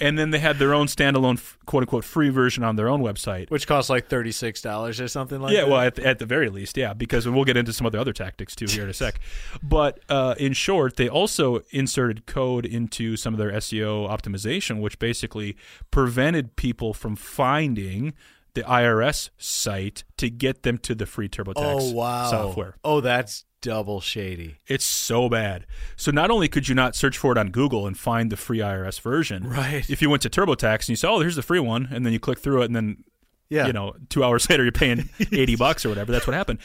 [0.00, 3.50] And then they had their own standalone, quote unquote, free version on their own website.
[3.50, 5.66] Which costs like thirty six dollars or something like yeah, that.
[5.66, 7.98] Yeah well, at the, at the very least, yeah, because we'll get into some other
[7.98, 9.20] other tactics too here in a sec.
[9.62, 14.98] But uh, in short, they also inserted code into some of their SEO optimization, which
[14.98, 15.56] basically
[15.90, 18.14] prevented people from finding
[18.54, 22.30] the IRS site to get them to the free TurboTax oh wow.
[22.30, 22.76] software.
[22.84, 24.56] Oh, that's double shady.
[24.66, 25.64] It's so bad.
[25.96, 28.58] So not only could you not search for it on Google and find the free
[28.58, 29.88] IRS version, Right.
[29.88, 32.12] if you went to TurboTax and you said, "Oh, here's the free one," and then
[32.12, 33.04] you click through it, and then
[33.48, 33.66] Yeah.
[33.66, 36.12] you know, two hours later you're paying eighty bucks or whatever.
[36.12, 36.58] That's what happened.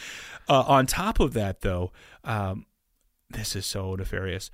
[0.49, 1.91] Uh, on top of that, though,
[2.25, 2.65] um,
[3.29, 4.49] this is so nefarious.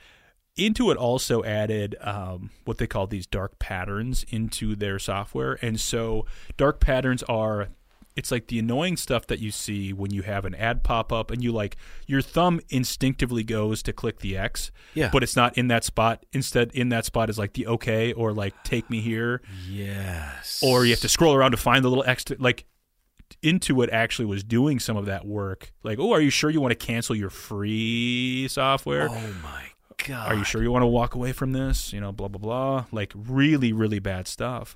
[0.57, 6.25] Intuit also added um, what they call these dark patterns into their software, and so
[6.57, 7.69] dark patterns are.
[8.15, 11.31] It's like the annoying stuff that you see when you have an ad pop up
[11.31, 15.09] and you like your thumb instinctively goes to click the X, Yeah.
[15.11, 16.23] but it's not in that spot.
[16.31, 20.61] Instead, in that spot is like the OK or like take me here Yes.
[20.63, 22.65] or you have to scroll around to find the little extra like
[23.41, 25.71] Intuit actually was doing some of that work.
[25.81, 29.09] Like, oh, are you sure you want to cancel your free software?
[29.09, 29.63] Oh my
[30.07, 30.31] god.
[30.31, 31.91] Are you sure you want to walk away from this?
[31.93, 32.85] You know, blah blah blah.
[32.91, 34.75] Like really, really bad stuff.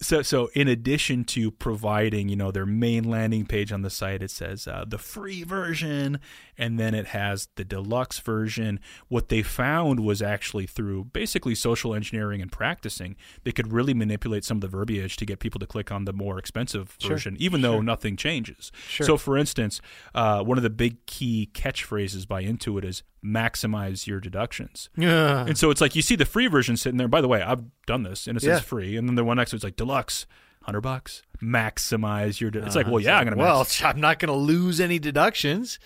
[0.00, 4.22] So, so in addition to providing, you know, their main landing page on the site,
[4.22, 6.20] it says uh, the free version,
[6.58, 8.80] and then it has the deluxe version.
[9.08, 14.44] What they found was actually through basically social engineering and practicing, they could really manipulate
[14.44, 17.36] some of the verbiage to get people to click on the more expensive Sure, version,
[17.38, 18.72] even though nothing changes.
[18.88, 19.06] Sure.
[19.06, 19.80] So, for instance,
[20.14, 25.44] uh, one of the big key catchphrases by Intuit is "maximize your deductions." Yeah.
[25.46, 27.08] And so it's like you see the free version sitting there.
[27.08, 28.60] By the way, I've done this, and it says Yeah.
[28.60, 30.26] free, and then the one next to it's like deluxe,
[30.62, 32.50] hundred bucks, maximize your.
[32.50, 32.64] De-.
[32.64, 33.36] It's like, well, yeah, I'm gonna.
[33.36, 35.78] Well, max- I'm not going to lose any deductions.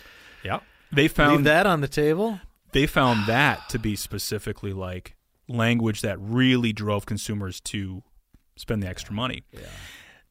[0.45, 0.61] Yeah.
[0.93, 2.41] They Leave found that on the table.
[2.73, 5.15] they found that to be specifically like
[5.49, 8.03] language that really drove consumers to
[8.57, 9.45] spend the extra money.
[9.53, 9.61] Yeah.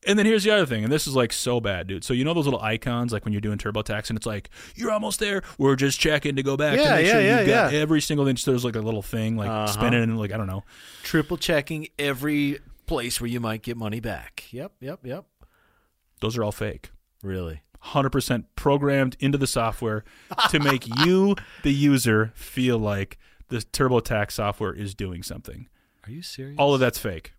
[0.07, 2.05] And then here's the other thing, and this is like so bad, dude.
[2.05, 4.91] So you know those little icons, like when you're doing TurboTax, and it's like you're
[4.91, 5.41] almost there.
[5.57, 7.79] We're just checking to go back to make yeah, sure yeah, you got yeah.
[7.79, 8.45] every single inch.
[8.45, 9.67] There's like a little thing, like Uh-huh.
[9.67, 10.63] spinning, and like I don't know.
[11.03, 14.45] Triple checking every place where you might get money back.
[14.51, 15.25] Yep, yep, yep.
[16.21, 16.91] Those are all fake.
[17.21, 17.61] Really?
[17.85, 20.03] 100% programmed into the software
[20.49, 23.17] to make you, the user, feel like
[23.49, 25.67] the TurboTax software is doing something.
[26.05, 26.55] Are you serious?
[26.57, 27.33] All of that's fake.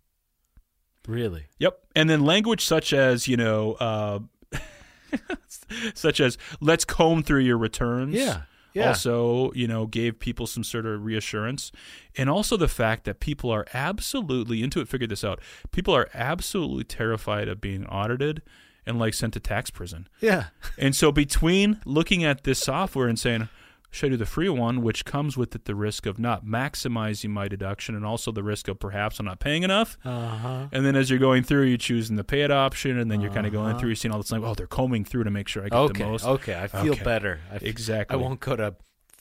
[1.07, 1.45] really?
[1.59, 1.79] Yep.
[1.95, 4.19] And then language such as, you know, uh,
[5.93, 8.13] such as let's comb through your returns.
[8.13, 8.43] Yeah.
[8.73, 8.89] Yeah.
[8.89, 11.73] Also, you know, gave people some sort of reassurance.
[12.17, 16.85] And also the fact that people are absolutely, Intuit figured this out, people are absolutely
[16.85, 18.41] terrified of being audited
[18.85, 20.07] and like sent to tax prison.
[20.19, 20.45] yeah.
[20.77, 23.47] And so between looking at this software and saying,
[23.93, 27.29] should I do the free one, which comes with it the risk of not maximizing
[27.29, 29.97] my deduction and also the risk of perhaps I'm not paying enough.
[30.05, 30.67] Uh huh.
[30.71, 33.31] And then as you're going through, you're choosing the pay it option, and then you're
[33.33, 33.79] kind of going Uh-huh.
[33.79, 35.77] through, you're seeing all this like, oh, they're combing through to make sure I get
[35.77, 36.03] Okay.
[36.03, 36.25] the most.
[36.25, 36.55] Okay.
[36.59, 37.03] I feel Okay.
[37.03, 37.41] better.
[37.51, 38.13] I f- Exactly.
[38.13, 38.75] I won't go to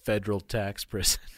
[0.04, 1.20] federal tax prison.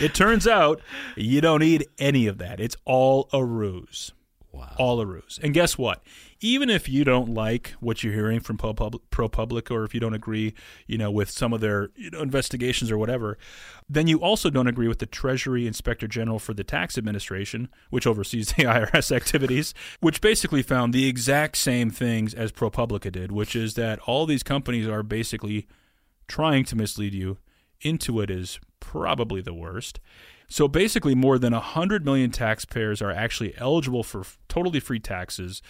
[0.00, 0.80] It turns out
[1.16, 2.60] you don't need any of that.
[2.60, 4.12] It's all a ruse.
[4.52, 4.74] Wow.
[4.76, 5.40] All a ruse.
[5.42, 6.02] And guess what?
[6.40, 10.12] Even if you don't like what you're hearing from ProPublic, ProPublic or if you don't
[10.12, 10.52] agree,
[10.86, 13.38] you know, with some of their you know, investigations or whatever,
[13.88, 18.06] then you also don't agree with the Treasury Inspector General for the Tax Administration, which
[18.06, 23.56] oversees the IRS activities, which basically found the exact same things as ProPublica did, which
[23.56, 25.66] is that all these companies are basically
[26.28, 27.38] trying to mislead you.
[27.82, 29.98] Intuit is probably the worst.
[30.52, 35.62] So basically, more than 100 million taxpayers are actually eligible for f- totally free taxes.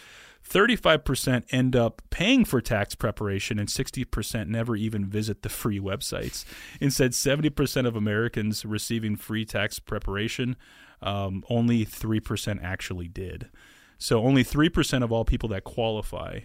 [0.45, 6.45] 35% end up paying for tax preparation, and 60% never even visit the free websites.
[6.81, 10.57] Instead, 70% of Americans receiving free tax preparation,
[11.01, 13.51] um, only 3% actually did.
[13.99, 16.41] So only 3% of all people that qualify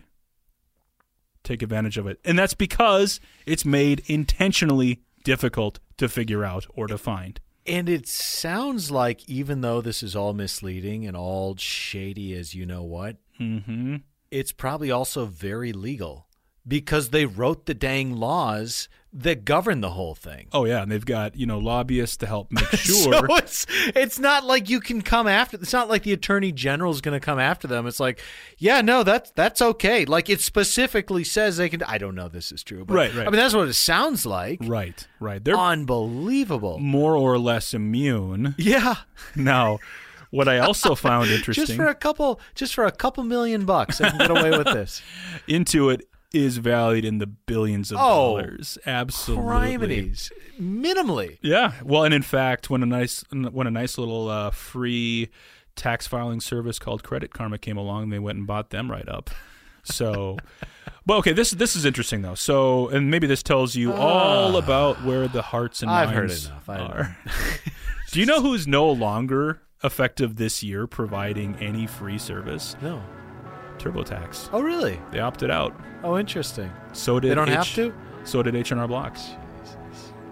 [1.43, 2.19] take advantage of it.
[2.23, 7.39] And that's because it's made intentionally difficult to figure out or to find.
[7.67, 12.65] And it sounds like even though this is all misleading and all shady as you
[12.65, 13.97] know what, Mm-hmm.
[14.31, 16.26] it's probably also very legal
[16.67, 20.47] because they wrote the dang laws that govern the whole thing.
[20.51, 23.13] Oh yeah, and they've got you know lobbyists to help make sure.
[23.13, 25.57] So it's it's not like you can come after.
[25.57, 27.87] It's not like the attorney general is going to come after them.
[27.87, 28.21] It's like,
[28.57, 30.05] yeah, no, that's that's okay.
[30.05, 31.81] Like it specifically says they can.
[31.83, 33.25] I don't know this is true, but Right, right.
[33.25, 34.59] I mean that's what it sounds like.
[34.63, 35.43] right, right.
[35.43, 36.77] They're Unbelievable.
[36.79, 38.55] more or less immune.
[38.57, 38.95] Yeah,
[39.35, 39.79] Now,
[40.31, 44.01] what I also found interesting just for a couple, just for a couple million bucks,
[44.01, 45.01] I can get away with this.
[45.47, 46.01] Intuit
[46.33, 48.77] is valued in the billions of Oh, dollars.
[48.85, 49.45] Absolutely.
[49.77, 51.37] Criminies, minimally.
[51.41, 51.73] Yeah.
[51.83, 55.29] Well, and in fact, when a nice when a nice little uh, free
[55.75, 59.29] tax filing service called Credit Karma came along, they went and bought them right up.
[59.83, 60.37] So,
[61.05, 62.35] but okay, this this is interesting though.
[62.35, 65.89] So, and maybe this tells you all about where the hearts and.
[65.89, 66.69] I've minds heard enough.
[66.91, 67.17] Are.
[68.11, 72.75] Do you know who's no longer effective this year providing any free service?
[72.81, 73.01] No.
[73.79, 74.49] TurboTax.
[74.53, 74.99] Oh, really?
[75.11, 75.75] They opted out.
[76.03, 76.71] Oh, interesting.
[76.93, 77.93] So did They don't H- have to.
[78.23, 79.29] So did H&R Blocks.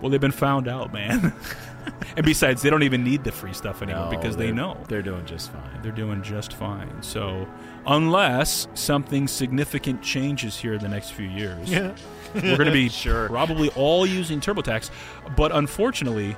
[0.02, 1.34] Well, they've been found out, man.
[2.18, 5.02] and besides, they don't even need the free stuff anymore No, because they know they're
[5.02, 5.82] doing just fine.
[5.82, 7.02] they're doing just fine.
[7.02, 7.48] So,
[7.88, 11.96] unless something significant changes here in the next few years, Yeah.
[12.34, 13.28] we're going to be Sure.
[13.30, 14.90] probably all using TurboTax.
[15.38, 16.36] But unfortunately,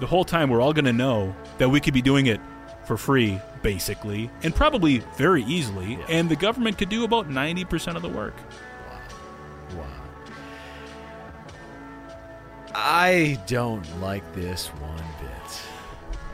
[0.00, 2.40] the whole time we're all going to know that we could be doing it
[2.84, 5.92] for free, basically, and probably very easily.
[5.92, 6.06] Yeah.
[6.08, 8.34] And the government could do about 90% of the work.
[8.88, 9.78] Wow.
[9.78, 9.86] Wow.
[12.74, 15.60] I don't like this one bit.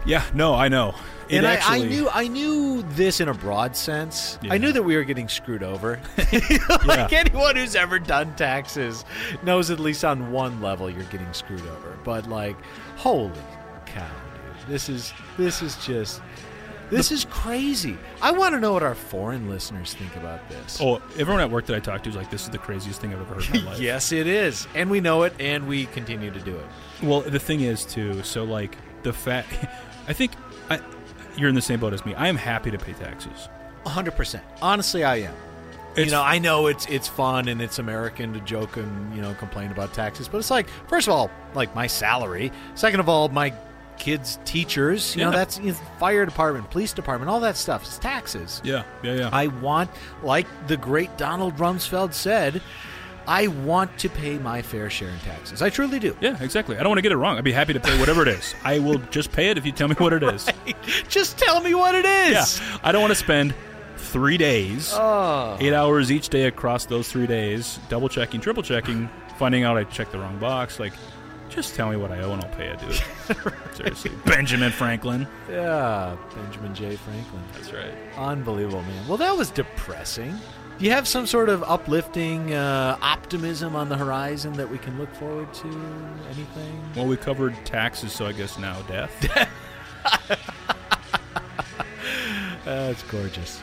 [0.05, 0.95] Yeah, no, I know.
[1.29, 4.39] It and actually, I, I knew I knew this in a broad sense.
[4.49, 5.99] I knew that we were getting screwed over.
[6.87, 9.05] like anyone who's ever done taxes
[9.43, 11.99] knows at least on one level you're getting screwed over.
[12.05, 12.57] But like,
[12.97, 13.33] holy
[13.87, 14.69] cow, dude.
[14.69, 16.23] This is this is just
[16.91, 17.97] this is crazy.
[18.23, 20.79] I want to know what our foreign listeners think about this.
[20.81, 23.13] Oh, everyone at work that I talked to is like, this is the craziest thing
[23.13, 23.81] I've ever heard in my life.
[23.81, 24.67] yes, it is.
[24.75, 26.67] And we know it and we continue to do it.
[27.03, 29.49] Well, the thing is, too, so like the fact,
[30.09, 30.33] I think
[30.71, 30.81] I,
[31.37, 32.15] you're in the same boat as me.
[32.15, 33.49] I am happy to pay taxes.
[33.85, 34.41] 100%.
[34.63, 35.35] Honestly, I am.
[35.93, 39.23] It's- you know, I know it's it's fun and it's American to joke and you
[39.23, 42.53] know complain about taxes, but it's like first of all, like my salary.
[42.75, 43.55] Second of all, my
[43.99, 45.15] kids' teachers.
[45.17, 47.83] You know, that's you know, fire department, police department, all that stuff.
[47.85, 48.61] It's taxes.
[48.65, 49.31] Yeah, yeah, yeah.
[49.33, 49.91] I want,
[50.23, 52.61] like the great Donald Rumsfeld said,
[53.29, 55.61] I want to pay my fair share in taxes.
[55.61, 56.17] I truly do.
[56.21, 56.77] yeah, exactly.
[56.77, 57.37] I don't want to get it wrong.
[57.39, 58.55] I'd be happy to pay whatever it is.
[58.63, 60.49] I will just pay it if you tell me what it is.
[61.09, 62.61] Just tell me what it is.
[62.61, 62.79] Yeah.
[62.85, 63.53] I don't want to spend
[63.97, 65.57] three days, Oh.
[65.61, 69.83] eight hours each day across those three days, double checking, triple checking, finding out I
[69.85, 70.79] checked the wrong box.
[70.79, 70.93] Like,
[71.49, 73.53] just tell me what I owe and I'll pay it, dude.
[73.75, 75.27] Seriously, Benjamin Franklin.
[75.51, 76.97] Yeah, Benjamin J.
[76.97, 77.43] Franklin.
[77.53, 77.93] That's right.
[78.17, 79.09] Unbelievable, man.
[79.09, 80.39] Well, that was depressing.
[80.79, 84.99] Do you have some sort of uplifting uh, optimism on the horizon that we can
[84.99, 85.69] look forward to?
[86.31, 86.83] Anything?
[86.95, 89.49] Well, we covered taxes, so I guess now death.
[92.65, 93.63] That's gorgeous.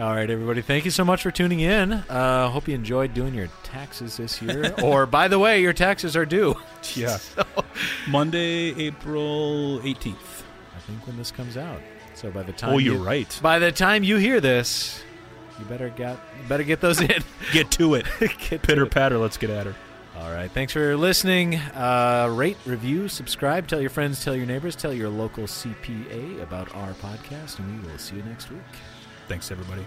[0.00, 0.62] All right, everybody.
[0.62, 1.92] Thank you so much for tuning in.
[1.92, 4.72] Uh, hope you enjoyed doing your taxes this year.
[4.82, 6.54] or, by the way, your taxes are due.
[6.94, 7.18] yeah.
[8.08, 10.14] Monday, April 18th.
[10.74, 11.82] I think when this comes out.
[12.14, 13.38] So by the time Oh, you're you, right.
[13.42, 15.02] By the time you hear this,
[15.58, 17.22] you better get better get those in.
[17.52, 18.06] Get to it.
[18.48, 18.90] Get Pitter it.
[18.90, 19.74] patter, let's get at her.
[20.16, 20.50] All right.
[20.50, 21.56] Thanks for listening.
[21.56, 26.74] Uh, rate, review, subscribe, tell your friends, tell your neighbors, tell your local CPA about
[26.74, 28.60] our podcast, and we will see you next week.
[29.30, 29.86] Thanks, everybody.